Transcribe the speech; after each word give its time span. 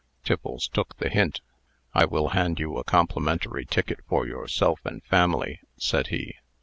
Tiffles 0.23 0.67
took 0.67 0.97
the 0.97 1.09
hint. 1.09 1.41
"I 1.93 2.05
will 2.05 2.29
hand 2.29 2.57
you 2.59 2.75
a 2.79 2.83
complimentary 2.83 3.65
ticket 3.67 3.99
for 4.09 4.25
yourself 4.25 4.79
and 4.83 5.03
family," 5.03 5.59
said 5.77 6.07
he. 6.07 6.37